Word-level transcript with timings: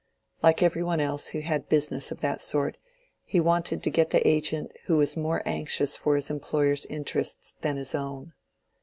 Like 0.41 0.63
every 0.63 0.81
one 0.81 0.99
else 0.99 1.27
who 1.27 1.41
had 1.41 1.69
business 1.69 2.09
of 2.11 2.21
that 2.21 2.41
sort, 2.41 2.77
he 3.23 3.39
wanted 3.39 3.83
to 3.83 3.91
get 3.91 4.09
the 4.09 4.27
agent 4.27 4.71
who 4.87 4.97
was 4.97 5.15
more 5.15 5.43
anxious 5.45 5.95
for 5.95 6.15
his 6.15 6.31
employer's 6.31 6.87
interests 6.87 7.53
than 7.61 7.77
his 7.77 7.93
own. 7.93 8.33